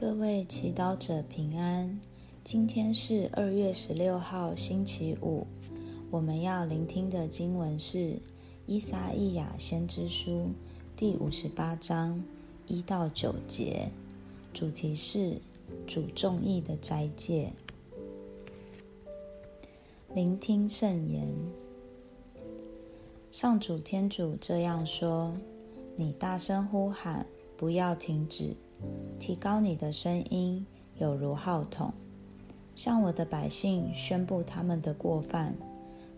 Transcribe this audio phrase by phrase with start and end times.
[0.00, 2.00] 各位祈祷者平安，
[2.42, 5.46] 今天是二月十六号星期五，
[6.10, 7.98] 我们要聆听的经文是
[8.64, 10.30] 《伊撒意亚先知书》
[10.96, 12.24] 第五十八章
[12.66, 13.90] 一到九节，
[14.54, 15.36] 主题是
[15.86, 17.52] 主众义的斋戒。
[20.14, 21.28] 聆听圣言，
[23.30, 25.36] 上主天主这样说：
[25.94, 28.56] 你大声呼喊，不要停止。
[29.18, 30.64] 提高你的声音，
[30.98, 31.92] 有如号筒，
[32.74, 35.54] 向我的百姓宣布他们的过犯，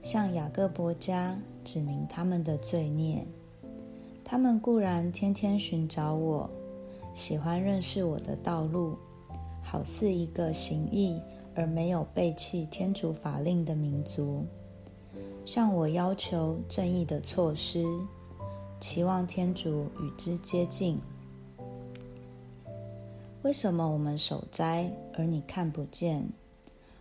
[0.01, 3.27] 向雅各伯家指明他们的罪孽。
[4.25, 6.49] 他们固然天天寻找我，
[7.13, 8.97] 喜欢认识我的道路，
[9.63, 11.21] 好似一个行义
[11.55, 14.45] 而没有背弃天主法令的民族，
[15.45, 17.85] 向我要求正义的措施，
[18.81, 20.99] 期望天主与之接近。
[23.43, 26.29] 为什么我们守斋，而你看不见？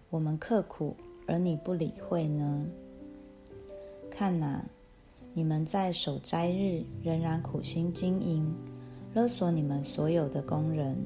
[0.09, 0.95] 我们刻苦，
[1.27, 2.65] 而你不理会呢？
[4.09, 4.65] 看哪，
[5.35, 8.51] 你们在守斋日仍然苦心经营，
[9.13, 10.97] 勒索你们所有的工人。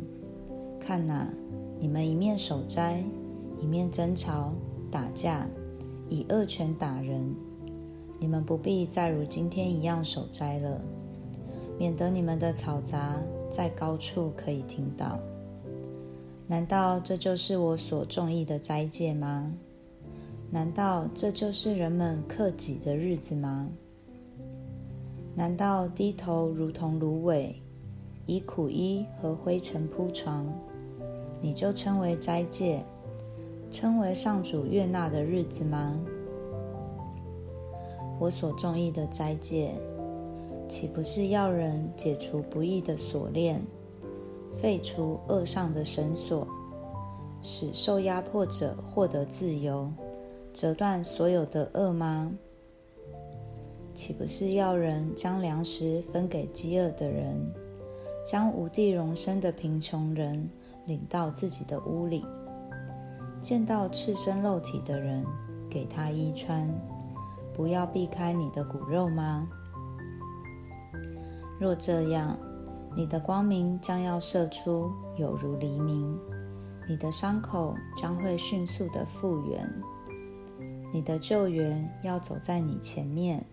[0.80, 1.28] 看哪，
[1.82, 3.04] 你们一面守斋，
[3.60, 4.54] 一面争吵、
[4.90, 5.46] 打架，
[6.10, 7.36] 以恶拳打人。
[8.22, 10.80] 你们不必再如今天一样守斋了，
[11.78, 13.22] 免得你们的嘈杂。
[13.48, 15.18] 在高处可以听到。
[16.48, 19.54] 难道这就是我所中意的斋戒吗？
[20.52, 23.70] 难道这就是人们克己的日子吗？
[25.36, 27.56] 难道低头如同芦苇，
[28.26, 30.48] 以苦衣和灰尘铺床，
[31.40, 32.84] 你就称为斋戒，
[33.72, 36.00] 称为上主悦纳的日子吗？
[38.20, 39.74] 我所中意的斋戒。
[40.68, 43.62] 岂不是要人解除不义的锁链，
[44.52, 46.48] 废除恶上的绳索，
[47.42, 49.92] 使受压迫者获得自由，
[50.52, 52.32] 折断所有的恶吗？
[53.94, 57.40] 岂不是要人将粮食分给饥饿的人，
[58.26, 60.50] 将无地容身的贫穷人
[60.86, 62.26] 领到自己的屋里，
[63.40, 65.24] 见到赤身露体的人，
[65.70, 66.68] 给他衣穿，
[67.54, 69.48] 不要避开你的骨肉吗？
[71.60, 72.38] 若这样，
[72.96, 76.18] 你的光明将要射出，有如黎明；
[76.88, 79.66] 你的伤口将会迅速的复原；
[80.92, 83.46] 你的救援要走在你前面，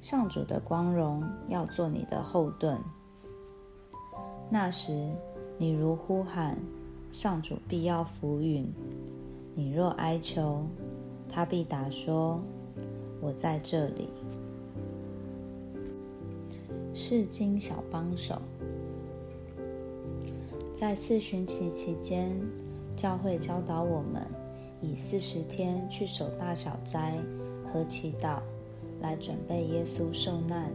[0.00, 2.80] 上主的光荣要做你的后盾。
[4.48, 5.10] 那时，
[5.58, 6.56] 你如呼喊，
[7.10, 8.66] 上主必要俯允；
[9.54, 10.64] 你若哀求，
[11.28, 12.40] 他必答说
[13.20, 14.08] ：“我在这里。”
[16.98, 18.42] 释经小帮手，
[20.74, 22.36] 在四旬期期间，
[22.96, 24.20] 教会教导我们
[24.80, 27.14] 以四十天去守大小斋
[27.68, 28.40] 和祈祷，
[29.00, 30.72] 来准备耶稣受难、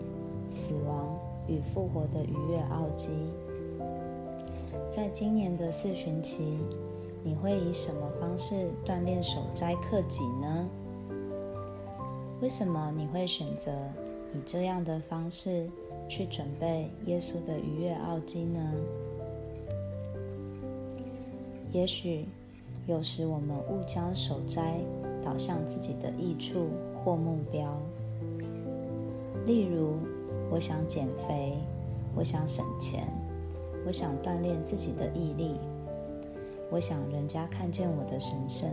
[0.50, 3.12] 死亡与复活的逾越奥迹。
[4.90, 6.58] 在今年的四旬期，
[7.22, 10.70] 你会以什么方式锻炼守斋克己呢？
[12.40, 13.70] 为什么你会选择
[14.34, 15.70] 以这样的方式？
[16.16, 18.60] 去准备耶稣的逾越奥迹呢？
[21.72, 22.28] 也许
[22.86, 24.76] 有时我们误将守斋
[25.24, 26.70] 导向自己的益处
[27.04, 27.76] 或目标，
[29.48, 29.96] 例如，
[30.52, 31.58] 我想减肥，
[32.14, 33.08] 我想省钱，
[33.84, 35.56] 我想锻炼自己的毅力，
[36.70, 38.70] 我想人家看见我的神圣。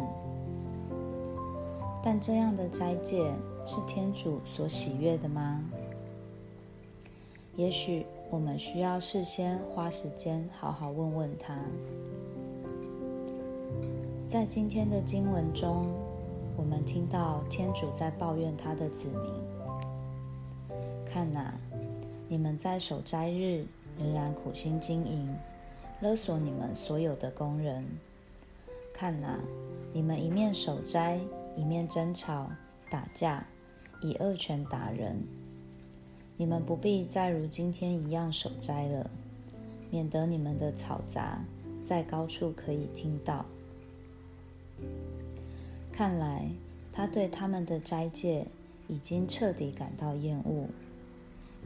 [2.02, 3.32] 但这样的斋戒
[3.64, 5.64] 是天主所喜悦的吗？
[7.60, 11.54] 也许我们需要事先花时间好好问问他。
[14.26, 15.84] 在今天的经文中，
[16.56, 19.30] 我们听到天主在抱怨他的子民
[21.04, 21.52] ：“看哪，
[22.30, 23.66] 你们在守斋日
[23.98, 25.28] 仍然苦心经营，
[26.00, 27.84] 勒索你们所有的工人。
[28.94, 29.38] 看哪，
[29.92, 31.20] 你们一面守斋，
[31.54, 32.50] 一面争吵、
[32.90, 33.46] 打架，
[34.00, 35.22] 以恶拳打人。”
[36.40, 39.10] 你们不必再如今天一样守斋了，
[39.90, 41.44] 免得你们的嘈杂
[41.84, 43.44] 在高处可以听到。
[45.92, 46.48] 看来
[46.90, 48.46] 他对他们的斋戒
[48.88, 50.66] 已经彻底感到厌恶，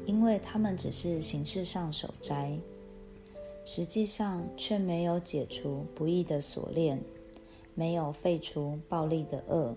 [0.06, 2.58] 因为他们只是形式上守斋，
[3.64, 7.00] 实际上却没有解除不义的锁链，
[7.76, 9.76] 没有废除暴力的恶，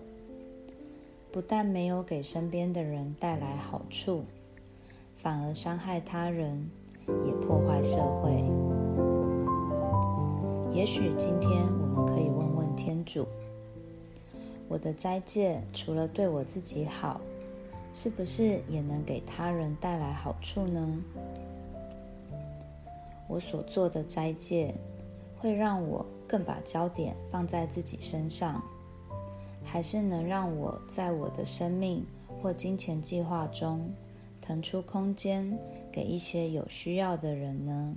[1.30, 4.24] 不但没有给身边的人带来好处。
[5.18, 6.64] 反而伤害他人，
[7.26, 8.30] 也破坏社会。
[10.72, 11.50] 也许今天
[11.80, 13.26] 我们可以问问天主：
[14.68, 17.20] 我的斋戒除了对我自己好，
[17.92, 21.02] 是不是也能给他人带来好处呢？
[23.26, 24.72] 我所做的斋戒
[25.36, 28.62] 会让我更把焦点放在自己身上，
[29.64, 32.06] 还是能让我在我的生命
[32.40, 33.90] 或金钱计划中
[34.48, 35.58] 腾出空间
[35.92, 37.94] 给一些有需要的人呢？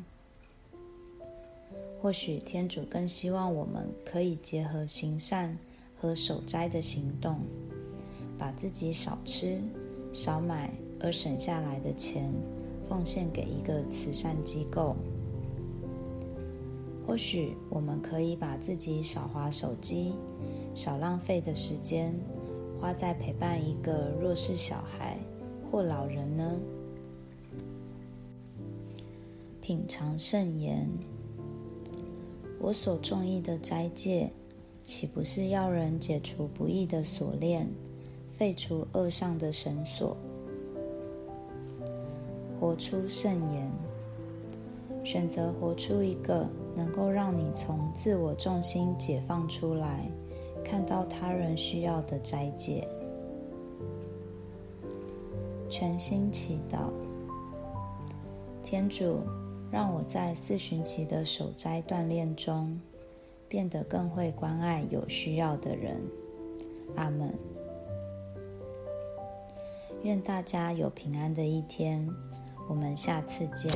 [2.02, 5.58] 或许天主更希望我们可以结合行善
[5.96, 7.40] 和守斋的行动，
[8.38, 9.62] 把自己少吃、
[10.12, 12.30] 少买而省下来的钱
[12.86, 14.98] 奉献给一个慈善机构。
[17.08, 20.16] 或许我们可以把自己少滑手机、
[20.76, 22.14] 少浪费的时间，
[22.78, 25.18] 花在陪伴一个弱势小孩
[25.72, 26.60] 或老人呢？
[29.62, 30.86] 品尝圣言。
[32.60, 34.30] 我所中意的斋戒，
[34.84, 37.70] 岂不是要人解除不义的锁链，
[38.30, 40.18] 废除恶上的绳索，
[42.60, 43.72] 活出圣言，
[45.06, 46.46] 选择活出一个
[46.76, 50.12] 能够让你从自我重心解放出来，
[50.66, 52.86] 看到他人需要的斋戒。
[55.82, 56.92] 全心祈祷，
[58.62, 59.20] 天主。
[59.72, 62.80] 让我在四旬期的守斋锻炼中，
[63.48, 66.00] 变得更会关爱有需要的人。
[66.98, 67.34] 阿门。
[70.04, 72.08] 愿大家有平安的一天，
[72.70, 73.72] 我们下次见。